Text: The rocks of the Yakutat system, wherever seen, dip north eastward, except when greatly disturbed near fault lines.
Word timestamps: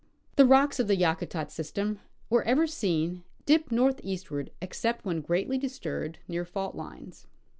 The 0.35 0.47
rocks 0.47 0.79
of 0.79 0.87
the 0.87 0.95
Yakutat 0.97 1.51
system, 1.51 1.99
wherever 2.27 2.65
seen, 2.65 3.23
dip 3.45 3.71
north 3.71 3.99
eastward, 4.03 4.49
except 4.59 5.05
when 5.05 5.21
greatly 5.21 5.59
disturbed 5.59 6.17
near 6.27 6.43
fault 6.43 6.73
lines. 6.73 7.27